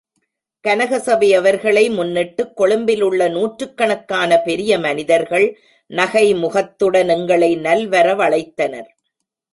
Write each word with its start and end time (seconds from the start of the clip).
கனக 0.65 0.97
சபையவர்களை 0.99 1.83
முன்னிட்டு, 1.95 2.53
கொழும்பில் 2.53 3.01
உள்ள 3.01 3.27
நூற்றுக்கணக்கான 3.27 4.39
பெரிய 4.39 4.79
மனிதர்கள் 4.79 5.47
நகைமுகத்துடன் 5.89 7.07
எங்களை 7.07 7.51
நல்வரவழைத்தனர். 7.57 8.89